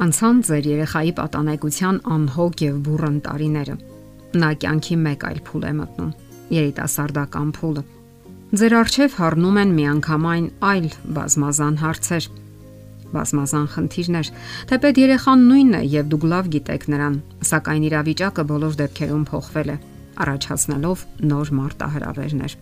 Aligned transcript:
Անցան 0.00 0.38
ձեր 0.48 0.66
երեխայի 0.70 1.10
պատանեկության 1.18 1.96
անհոգ 2.14 2.60
եւ 2.64 2.76
բուրըն 2.86 3.16
տարիները։ 3.26 3.74
Նա 4.40 4.48
կյանքի 4.62 4.96
մեկ 4.96 5.26
այլ 5.28 5.40
փուլ 5.44 5.66
է 5.68 5.72
մտնում՝ 5.80 6.14
երիտասարդական 6.56 7.50
փուլը։ 7.58 7.82
Ձեր 8.60 8.76
արժև 8.80 9.18
հառնում 9.20 9.58
են 9.60 9.74
միանգամայն 9.76 10.46
այլ 10.70 10.88
բազմազան 11.20 11.76
հարցեր, 11.84 12.30
բազմազան 13.12 13.68
խնդիրներ։ 13.76 14.32
Թեպետ 14.72 15.02
երեխան 15.04 15.44
նույնն 15.50 15.76
է 15.76 15.82
եւ 16.00 16.10
դուք 16.16 16.26
լավ 16.32 16.50
գիտեք 16.56 16.88
նրան, 16.96 17.20
սակայն 17.50 17.86
իրավիճակը 17.90 18.44
բոլոր 18.50 18.74
դեպքերում 18.80 19.24
փոխվել 19.30 19.70
է, 19.70 19.78
առաջացնելով 20.24 21.06
նոր 21.28 21.54
մարտահրավերներ։ 21.60 22.52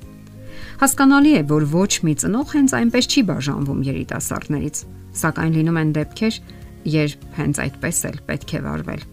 Հասկանալի 0.82 1.32
է, 1.38 1.42
որ 1.54 1.64
ոչ 1.70 1.92
մի 2.02 2.14
ծնող 2.18 2.52
հենց 2.58 2.74
այնպես 2.78 3.08
չի 3.08 3.22
բաժանվում 3.28 3.82
երիտասարդներից, 3.88 4.76
սակայն 5.18 5.52
լինում 5.58 5.78
են 5.78 5.92
դեպքեր, 5.98 6.34
երբ 6.88 7.24
հենց 7.38 7.60
այդպես 7.64 8.02
էլ 8.08 8.18
պետք 8.28 8.54
է 8.58 8.60
վարվել։ 8.68 9.06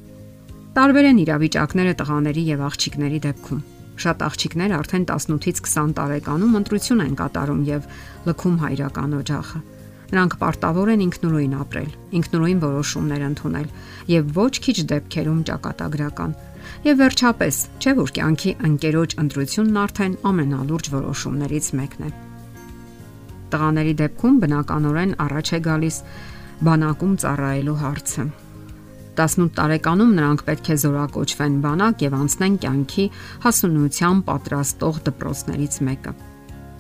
Տարբեր 0.75 1.05
են 1.09 1.21
իրավիճակները 1.23 1.93
տղաների 2.01 2.43
եւ 2.51 2.65
աղջիկների 2.65 3.19
դեպքում։ 3.25 3.61
Շատ 3.95 4.23
աղջիկներ 4.27 4.71
արդեն 4.75 5.05
18-ից 5.07 5.61
20 5.63 5.93
տարեկանում 5.95 6.57
ընտրություն 6.59 7.03
են 7.05 7.13
կատարում 7.21 7.61
եւ 7.70 7.85
լքում 8.27 8.57
հայրական 8.65 9.15
օջախը։ 9.21 9.61
Նրանք 10.05 10.35
պարտավոր 10.41 10.91
են 10.93 11.03
ինքնուրույն 11.05 11.53
ապրել, 11.63 11.87
ինքնուրույն 12.20 12.59
որոշումներ 12.65 13.23
ընդունել 13.29 13.70
եւ 14.11 14.35
ոչ 14.35 14.53
քիչ 14.65 14.77
դեպքերում 14.91 15.39
ճակատագրական։ 15.49 16.35
Եվ 16.85 16.99
վերջապես, 17.01 17.55
չէ՞ 17.81 17.91
որ 17.99 18.13
կյանքի 18.20 18.51
ընկերոջ 18.70 19.15
ընտրությունն 19.23 19.79
արդեն 19.85 20.15
ամենալուրջ 20.29 20.89
որոշումներից 20.95 21.67
մեկն 21.79 22.05
է։ 22.05 22.09
Տղաների 23.55 23.93
դեպքում 24.01 24.40
բնականորեն 24.43 25.12
առաջ 25.25 25.51
է 25.55 25.59
գալիս 25.65 25.97
բանակում 26.63 27.15
ծառայելու 27.20 27.77
հարցը։ 27.81 28.23
18 29.15 29.51
տարեկանում 29.55 30.13
նրանք 30.15 30.41
պետք 30.48 30.70
է 30.71 30.75
զորակոչվեն 30.84 31.57
բանակ 31.63 32.03
եւ 32.05 32.15
անցնեն 32.20 32.55
կյանքի 32.65 33.05
հասունության 33.45 34.23
պատրաստող 34.29 34.97
դպրոցներից 35.07 35.77
մեկը։ 35.87 36.13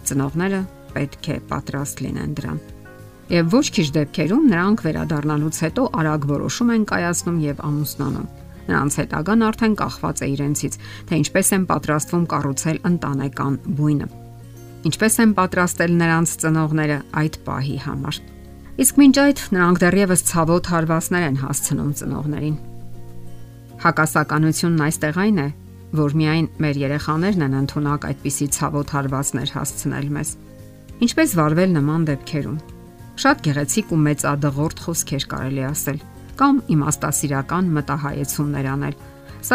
Ծնողները 0.05 0.61
պետք 0.95 1.29
է 1.31 1.37
պատրաստ 1.51 2.03
լինեն 2.05 2.35
դրան։ 2.39 2.59
Եվ 3.35 3.47
ոչ 3.55 3.65
քիչ 3.75 3.87
դեպքերում 3.95 4.43
նրանք 4.51 4.83
վերադառնալուց 4.85 5.61
հետո 5.65 5.85
արագ 6.01 6.27
որոշում 6.29 6.73
են 6.75 6.83
կայացնում 6.91 7.39
եւ 7.45 7.63
ամուսնանում։ 7.69 8.27
Նրանց 8.65 8.99
հետագան 9.01 9.45
արդեն 9.45 9.75
կախված 9.81 10.21
է 10.25 10.29
իրենցից, 10.35 10.77
թե 11.09 11.19
ինչպես 11.21 11.51
են 11.55 11.65
պատրաստվում 11.71 12.29
կառուցել 12.35 12.79
ընտանեկան 12.91 13.57
բույնը։ 13.79 14.07
Ինչպես 14.85 15.19
են 15.25 15.35
պատրաստել 15.41 15.99
նրանց 16.05 16.37
ծնողները 16.45 16.97
այդ 17.25 17.37
պահի 17.45 17.77
համար։ 17.85 18.21
Իսկ 18.75 18.97
մինչ 18.99 19.15
այդ 19.21 19.41
նրանք 19.55 19.77
դեռևս 19.79 20.21
ցավոտ 20.27 20.65
հարվածներ 20.67 21.25
են 21.25 21.37
հասցնում 21.39 21.91
ծնողներին։ 21.95 22.55
Հակասականությունն 23.85 24.83
այստեղ 24.85 25.19
այն 25.23 25.39
է, 25.39 25.45
որ 25.95 26.15
միայն 26.19 26.49
մեր 26.65 26.79
երեխաներն 26.81 27.45
են 27.45 27.55
ընդունակ 27.61 28.07
այդպիսի 28.09 28.47
ցավոտ 28.57 28.91
հարվածներ 28.95 29.53
հասցնել 29.55 30.09
մեզ։ 30.17 30.33
Ինչպես 31.07 31.35
վարվել 31.39 31.71
նման 31.75 32.05
դեպքերում։ 32.11 32.59
Շատ 33.15 33.43
գեղեցիկ 33.47 33.95
ու 33.95 34.01
մեծադղորդ 34.05 34.83
խոսքեր 34.85 35.27
կարելի 35.31 35.63
ասել 35.71 35.99
կամ 36.35 36.55
իմաստասիրական 36.75 37.73
մտահայեցումներ 37.79 38.71
անել, 38.75 38.95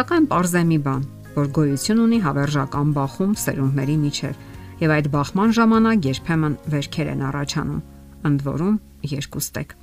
սակայն 0.00 0.28
է 0.32 0.64
մի 0.70 0.78
բան, 0.88 1.02
որ 1.36 1.50
գոյություն 1.60 2.05
ունի 2.08 2.18
հավերժական 2.24 2.94
բախում 2.96 3.34
սերունդների 3.44 3.96
միջև, 4.00 4.44
եւ 4.80 4.94
այդ 4.96 5.10
բախման 5.12 5.50
ժամանակ 5.60 6.08
երբեմն 6.08 6.55
վերքեր 6.72 7.10
են 7.10 7.27
առաջանում 7.30 7.82
ընդ 8.30 8.48
որում 8.48 8.77
երկուստեք։ 9.06 9.74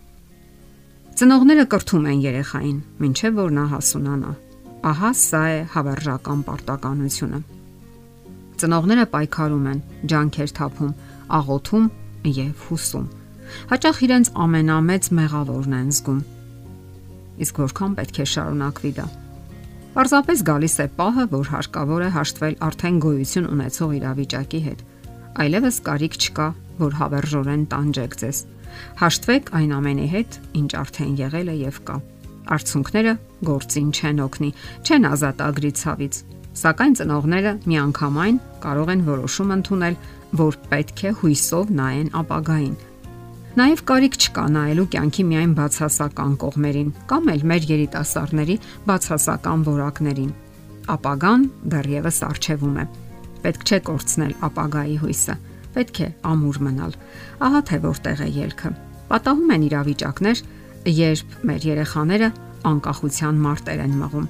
Ծնողները 1.17 1.65
կրթում 1.71 2.07
են 2.11 2.19
երեխային, 2.23 2.79
ինչեւ 3.07 3.37
որ 3.41 3.53
նա 3.57 3.65
հասունանա։ 3.73 4.33
Ահա 4.87 5.11
սա 5.17 5.43
է 5.49 5.59
հավերժական 5.73 6.41
պարտականությունը։ 6.47 7.39
Ծնողները 8.61 9.05
պայքարում 9.13 9.65
են, 9.71 9.79
ջանքեր 10.11 10.53
թափում, 10.57 10.91
աղոթում 11.37 11.87
եւ 12.37 12.65
հուսում։ 12.67 13.07
Հաճախ 13.71 14.01
իրենց 14.07 14.31
ամենամեծ 14.45 15.09
մեղավորն 15.17 15.75
են 15.77 15.89
զգում։ 15.97 16.21
Իսկ 17.47 17.61
որքան 17.63 17.97
պետք 17.97 18.21
է 18.21 18.25
շարունակվի 18.33 18.91
դա։ 18.97 19.07
Պարզապես 19.97 20.41
գալիս 20.47 20.75
է 20.77 20.87
պահը, 20.97 21.23
որ 21.33 21.51
հարկավոր 21.53 22.05
է 22.05 22.09
հաշտվել 22.17 22.55
արդեն 22.67 22.97
գոյություն 23.07 23.49
ունեցող 23.57 23.93
իրավիճակի 23.97 24.61
հետ։ 24.67 24.83
Այլևս 25.41 25.77
կարիք 25.87 26.17
չկա 26.17 26.47
որ 26.77 26.97
հավերժորեն 27.01 27.63
տանջեք 27.71 28.17
ձեզ։ 28.21 28.41
Հաշտվեք 29.01 29.51
այն 29.57 29.71
ամենի 29.77 30.07
հետ, 30.13 30.37
ինչ 30.61 30.69
արդեն 30.81 31.13
եղել 31.21 31.51
է 31.53 31.55
եւ 31.61 31.79
կա։ 31.87 31.97
Արցունքները 32.57 33.13
գործին 33.47 33.89
չեն 33.97 34.21
օգնի, 34.23 34.51
չեն 34.87 35.07
ազատ 35.11 35.41
ագրի 35.47 35.71
ցավից, 35.81 36.19
սակայն 36.57 36.93
ծնողները 36.97 37.51
միանգամայն 37.67 38.37
կարող 38.63 38.91
են 38.93 39.01
որոշում 39.07 39.51
ընդունել, 39.57 39.97
որ 40.41 40.59
պետք 40.71 41.03
է 41.07 41.11
հույսով 41.21 41.73
նայեն 41.77 42.13
ապագային։ 42.21 42.77
Նաև 43.57 43.83
կարիք 43.89 44.15
չկա 44.21 44.45
նայելու 44.53 44.87
կյանքի 44.93 45.23
միայն 45.27 45.53
բացասական 45.57 46.33
կողմերին 46.43 46.89
կամ 47.09 47.29
էլ 47.33 47.45
մեր 47.51 47.63
երիտասարդների 47.71 48.57
բացասական 48.85 49.63
որակներին։ 49.67 50.33
Ապագան 50.93 51.45
դեռևս 51.73 52.19
արժևում 52.27 52.75
է։ 52.77 52.85
Պետք 53.47 53.65
չէ 53.67 53.79
կորցնել 53.87 54.35
ապագայի 54.47 54.97
հույսը 55.01 55.37
պետք 55.77 56.01
է 56.01 56.09
ամուր 56.31 56.59
մնալ։ 56.67 56.97
Ահա 57.47 57.61
թե 57.69 57.79
որտեղ 57.85 58.23
է 58.25 58.29
ելքը։ 58.37 58.71
Պատահում 59.07 59.53
են 59.55 59.65
իրավիճակներ, 59.67 60.43
երբ 60.97 61.35
մեր 61.47 61.67
երեխաները 61.67 62.29
անկախության 62.67 63.41
մարտեր 63.45 63.81
են 63.85 63.97
մղում։ 64.01 64.27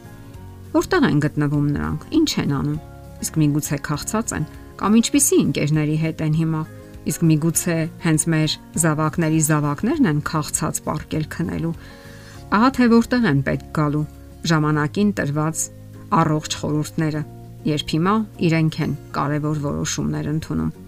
Որտեղ 0.78 1.06
են 1.08 1.22
գտնվում 1.24 1.68
նրանք, 1.74 2.08
ինչ 2.18 2.32
են 2.44 2.56
անում։ 2.58 2.80
Իսկ 3.18 3.38
միգուցե 3.42 3.78
քաղցած 3.88 4.34
են 4.38 4.48
կամ 4.78 4.98
ինչպիսի 5.00 5.38
ընկերների 5.48 5.96
հետ 6.04 6.24
են 6.28 6.36
հիմա։ 6.38 6.62
Իսկ 7.08 7.24
միգուցե 7.28 7.78
հենց 8.04 8.26
մեր 8.34 8.56
զավակների 8.84 9.40
զավակներն 9.48 10.10
են 10.12 10.20
քաղցած 10.28 10.82
պարկել 10.88 11.26
քնելու։ 11.34 11.74
Ահա 12.58 12.70
թե 12.78 12.90
որտեղ 12.94 13.28
են 13.32 13.42
պետք 13.48 13.70
գալու 13.78 14.04
ժամանակին 14.52 15.14
տրված 15.18 15.64
առողջ 16.18 16.58
խորհուրդները, 16.62 17.22
երբ 17.68 17.96
հիմա 17.96 18.16
իրենք 18.48 18.78
են 18.86 18.94
կարևոր 19.18 19.64
որոշումներ 19.68 20.30
ընդունում։ 20.36 20.87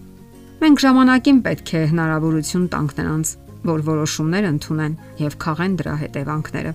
Մենք 0.60 0.80
ժամանակին 0.84 1.38
պետք 1.40 1.70
է 1.72 1.80
հնարավորություն 1.88 2.64
տանք 2.72 2.90
նրանց, 2.98 3.28
որ 3.64 3.84
որոշումներ 3.86 4.48
ընդունեն 4.50 4.96
եւ 5.20 5.36
քաղեն 5.40 5.76
դրա 5.80 5.94
հետևանքները։ 6.00 6.72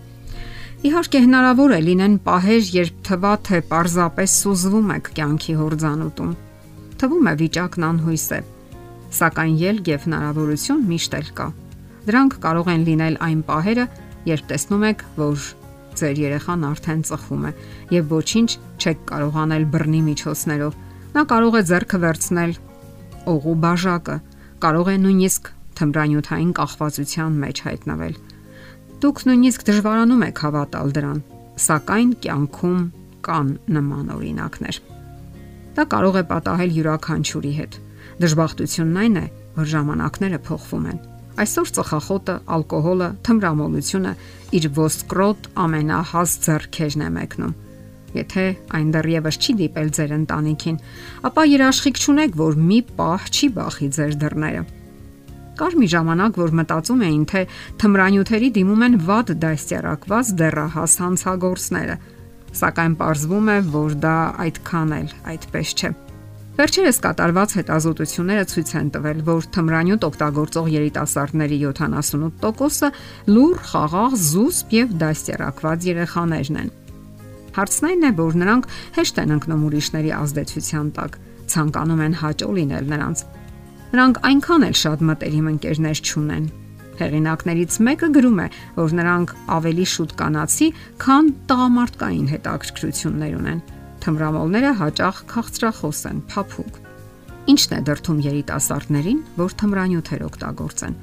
Իհարկե 0.90 1.22
հնարավոր 1.25 1.75
է 1.75 1.78
լինեն 1.85 2.16
պահեր, 2.25 2.63
երբ 2.75 2.97
թվա 3.06 3.34
թե 3.46 3.59
պարզապես 3.69 4.34
սուզվում 4.41 4.90
եք 4.96 5.12
կյանքի 5.19 5.56
հորձանուտում։ 5.62 6.34
Թվում 7.01 7.29
է 7.29 7.35
վիճակն 7.46 7.85
անհույս 7.90 8.25
է, 8.25 8.40
սակայն 9.22 9.56
ելք 9.62 9.94
եւ 9.94 10.09
հնարավորություն 10.09 10.84
միշտ 10.90 11.17
էլ 11.22 11.31
կա։ 11.38 11.47
Դրանք 12.09 12.38
կարող 12.41 12.73
են 12.73 12.85
լինել 12.90 13.17
այն 13.29 13.41
պահերը, 13.46 13.85
երբ 14.34 14.46
տեսնում 14.50 14.85
եք, 14.90 15.06
որ 15.22 15.50
ձեր 15.96 16.22
երեխան 16.25 16.69
արդեն 16.73 17.02
ծխում 17.06 17.46
է 17.46 17.52
եւ 17.96 18.13
ոչինչ 18.17 18.50
չեք 18.81 19.06
կարող 19.13 19.41
անել 19.46 19.66
բռնի 19.75 20.02
միջոցներով։ 20.09 20.79
Նա 21.16 21.23
կարող 21.31 21.56
է 21.56 21.62
зерքը 21.69 22.00
վերցնել 22.06 22.56
օղու 23.31 23.56
բաժակը, 23.66 24.18
կարող 24.66 24.90
է 24.91 24.96
նույնիսկ 25.06 25.50
թմրանյութային 25.80 26.52
կախվածության 26.59 27.40
մեջ 27.44 27.62
հայտնվել։ 27.66 28.16
Դուք 29.06 29.18
նույնիսկ 29.30 29.66
դժվարանում 29.69 30.24
եք 30.25 30.41
հավատալ 30.46 30.94
դրան, 30.96 31.19
սակայն 31.66 32.14
կյանքում 32.25 32.80
կան 33.25 33.50
նման 33.75 34.14
օրինակներ։ 34.16 34.80
Դա 35.76 35.84
կարող 35.91 36.16
է 36.16 36.23
պատահել 36.32 36.72
յուրաքանչյուրի 36.79 37.53
հետ։ 37.59 37.78
Դժբախտությունն 38.23 39.02
այն 39.03 39.20
է, 39.20 39.26
որ 39.59 39.70
ժամանակները 39.76 40.40
փոխվում 40.46 40.88
են։ 40.94 41.03
Այսօր 41.35 41.72
ծխախոտը, 41.76 42.35
ալկոհոլը, 42.55 43.09
թմրամոլությունը 43.28 44.16
իր 44.55 44.67
ոսկրոտ 44.79 45.50
ամենահաս 45.66 46.35
ձեռքերն 46.46 47.03
է 47.05 47.09
մեկնում 47.20 47.55
Եթե 48.16 48.46
այն 48.78 48.90
դեռևս 48.96 49.38
չի 49.41 49.56
դիպել 49.59 49.90
ձեր 49.97 50.16
ընտանիքին, 50.16 50.79
ապա 51.29 51.44
երաշխիք 51.52 52.02
չունեք, 52.06 52.40
որ 52.40 52.58
մի 52.70 52.79
պահ 52.96 53.29
չի 53.35 53.50
բախի 53.59 53.90
ձեր 53.97 54.17
դռները։ 54.23 54.64
Կար 55.56 55.76
մի 55.79 55.88
ժամանակ, 55.91 56.40
որ 56.41 56.56
մտածում 56.59 57.03
էին, 57.08 57.22
թե 57.32 57.41
թմրանյութերի 57.79 58.50
դիմում 58.56 58.82
են 58.88 58.97
վատ 59.08 59.29
դաստիարակված 59.44 60.32
դեռահաս 60.41 60.96
հանցագործները, 61.06 61.96
սակայն 62.59 62.97
ողջվում 63.00 63.53
է, 63.56 63.58
որ 63.76 63.96
դա 64.03 64.17
այդքան 64.46 64.91
էլ 65.00 65.16
այդպես 65.32 65.72
չէ։ 65.76 65.91
Վերջերս 66.56 67.00
կատարված 67.03 67.53
հետազոտությունները 67.59 68.44
ցույց 68.52 68.70
են 68.79 68.91
տվել, 68.96 69.17
որ 69.28 69.47
թմրանյութ 69.56 70.06
օգտագործող 70.08 70.70
երիտասարդների 70.72 71.58
78%-ը 71.67 72.91
լուր, 73.35 73.58
խաղաղ, 73.72 74.16
զուսպ 74.29 74.76
եւ 74.79 74.96
դաստիարակված 75.03 75.88
երեխաներն 75.91 76.59
են։ 76.64 76.72
Հարցն 77.55 77.87
այն 77.91 78.05
է, 78.05 78.11
որ 78.19 78.37
նրանք 78.41 78.69
հեշտ 78.99 79.23
են 79.23 79.34
ընկնում 79.35 79.66
ուրիշների 79.69 80.11
ազդեցության 80.19 80.91
տակ, 80.99 81.17
ցանկանում 81.55 82.03
են 82.05 82.19
հաճո 82.25 82.52
լինել 82.59 82.93
նրանց։ 82.96 83.25
Նրանք 83.96 84.22
այնքան 84.29 84.66
էլ 84.66 84.78
շատ 84.85 85.03
մտերիմ 85.09 85.49
ընկերներ 85.55 85.99
չունեն, 86.05 86.46
Հեղինակներից 86.96 87.78
մեկը 87.87 88.09
գրում 88.16 88.37
է, 88.40 88.47
որ 88.78 88.96
նրանք 88.99 89.34
ավելի 89.55 89.87
շուտ 89.96 90.16
կանացի, 90.22 90.69
քան 91.03 91.31
տղամարդկային 91.52 92.31
հետաքրքրություններ 92.31 93.37
ունեն։ 93.41 93.61
Թմրամոլները 94.05 94.73
հաճախ 94.79 95.22
քաղցրախոս 95.35 96.03
են, 96.13 96.25
փափուկ։ 96.31 96.84
Ինչն 97.46 97.74
է 97.76 97.80
դրթում 97.86 98.20
երիտասարդներին, 98.26 99.18
որ 99.38 99.53
թմրանյութեր 99.62 100.22
օգտագործեն։ 100.26 100.96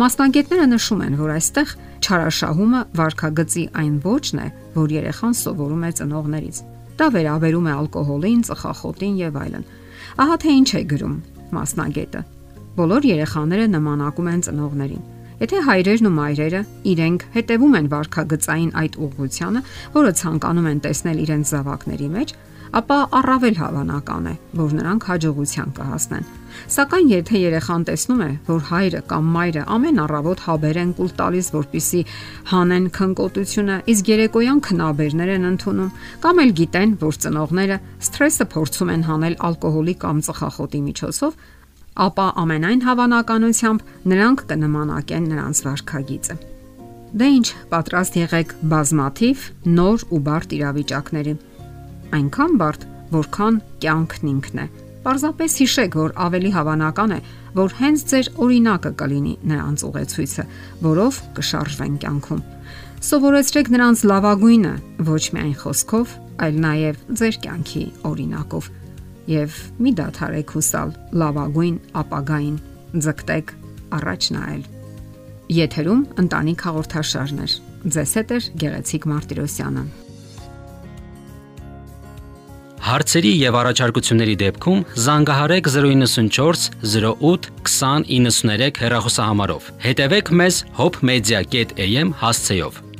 Մասնագետները 0.00 0.66
նշում 0.72 1.02
են, 1.04 1.16
որ 1.20 1.32
այստեղ 1.36 1.74
չարաշահումը 2.00 2.80
վարքագծի 2.96 3.64
այն 3.82 3.94
ոչն 4.06 4.40
է, 4.40 4.46
որ 4.78 4.94
երեխան 4.96 5.36
սովորում 5.42 5.84
է 5.84 5.90
ծնողներից։ 6.00 6.62
Դա 6.96 7.06
վերաբերում 7.12 7.68
է 7.68 7.74
ալկոհոլին, 7.82 8.40
ծխախոտին 8.48 9.18
եւ 9.20 9.36
այլն։ 9.42 9.68
Ահա 10.22 10.36
թե 10.42 10.56
ինչ 10.62 10.70
է 10.72 10.82
գրում 10.92 11.16
մասնագետը։ 11.56 12.22
Բոլոր 12.72 13.08
երեխաները 13.12 13.66
նմանակում 13.76 14.28
են 14.32 14.42
ծնողներին։ 14.48 15.04
Եթե 15.40 15.60
հայրերն 15.66 16.08
ու 16.08 16.14
մայրերը 16.18 16.62
իրենք 16.92 17.26
հետևում 17.32 17.76
են 17.78 17.90
վարքագծային 17.92 18.72
այդ 18.82 18.96
ուղղությանը, 19.06 19.60
որը 19.96 20.10
ցանկանում 20.20 20.68
են 20.72 20.82
տեսնել 20.84 21.22
իրենց 21.22 21.52
զավակների 21.52 22.08
մեջ, 22.12 22.34
ապա 22.72 22.96
առավել 23.18 23.56
հավանական 23.60 24.28
է, 24.30 24.34
որ 24.56 24.70
նրանք 24.78 25.06
հաջողության 25.10 25.72
կհասնեն։ 25.76 26.28
Սակայն 26.72 27.10
եթե 27.12 27.40
երեխան 27.42 27.84
տեսնում 27.88 28.22
է, 28.24 28.30
որ 28.48 28.62
հայրը 28.68 29.00
կամ 29.12 29.28
մայրը 29.36 29.64
ամեն 29.76 30.00
առավոտ 30.04 30.44
հաբեր 30.46 30.80
են 30.82 30.92
կուլ 30.96 31.12
տալիս, 31.20 31.50
որpիսի 31.52 32.00
հանեն 32.52 32.86
քնկոտությունը, 32.96 33.76
իսկ 33.92 34.12
երեկոյան 34.12 34.60
քնաբերներ 34.68 35.32
են 35.36 35.48
ընդունում, 35.52 35.94
կամ 36.24 36.42
էլ 36.42 36.54
գիտեն, 36.62 36.94
որ 37.02 37.18
ծնողները 37.24 37.80
սթրեսը 38.08 38.46
փորձում 38.56 38.92
են 38.92 39.06
հանել 39.12 39.36
ալկոհոլի 39.52 39.96
կամ 40.06 40.24
ծխախոտի 40.28 40.80
միջոցով, 40.92 41.36
ապա 42.00 42.26
ամենայն 42.42 42.84
հավանականությամբ 42.86 43.82
նրանք 44.12 44.44
կնմանակեն 44.52 45.26
նրանց 45.32 45.62
վարքագիծը։ 45.66 46.36
Դե 47.12 47.26
ինչ, 47.36 47.48
պատրաստ 47.72 48.14
եղեք 48.22 48.54
բազմաթիվ 48.72 49.42
նոր 49.76 50.04
ու 50.08 50.20
բարդ 50.28 50.54
իրավիճակների 50.56 51.34
այնքան 52.16 52.56
բարդ, 52.60 52.86
որքան 53.12 53.58
կյանքն 53.82 54.32
ինքն 54.32 54.62
է։ 54.62 54.66
Պարզապես 55.02 55.54
հիշեք, 55.62 55.94
որ 55.98 56.12
ավելի 56.24 56.50
հավանական 56.56 57.12
է, 57.12 57.20
որ 57.58 57.72
հենց 57.80 58.04
ձեր 58.12 58.28
օրինակը 58.46 58.92
կլինի 59.02 59.32
նրանց 59.52 59.84
ուղեցույցը, 59.88 60.44
որով 60.86 61.18
կշարժվեն 61.38 61.96
կյանքում։ 62.04 62.42
Սովորեցրեք 63.02 63.72
նրանց 63.74 64.04
լավագույնը 64.12 64.74
ոչ 65.08 65.22
միայն 65.36 65.56
խոսքով, 65.62 66.14
այլ 66.46 66.60
նաև 66.62 67.02
ձեր 67.18 67.38
կյանքի 67.42 67.84
օրինակով։ 68.12 68.70
Եվ 69.30 69.58
մի 69.78 69.90
դադարեք 69.98 70.52
հուսալ 70.56 70.94
լավագույն 71.22 71.76
ապագային, 72.02 72.56
ձգտեք 73.06 73.52
առաջ 73.98 74.30
նայել։ 74.36 74.62
Եթերում 75.62 76.02
ընտանիք 76.22 76.64
հաղորդաշարներ։ 76.66 77.58
Ձեզ 77.82 78.14
հետ 78.18 78.32
է 78.32 78.38
Գեղեցիկ 78.62 79.06
Մարտիրոսյանը։ 79.12 79.84
Հարցերի 82.82 83.30
եւ 83.38 83.56
առաջարկությունների 83.62 84.32
դեպքում 84.42 84.80
զանգահարեք 85.06 85.68
094 85.74 86.64
08 86.82 87.50
2093 87.62 88.80
հեռախոսահամարով։ 88.82 89.68
Հետևեք 89.86 90.32
մեզ 90.42 90.62
hopmedia.am 90.80 92.16
հասցեով։ 92.22 92.91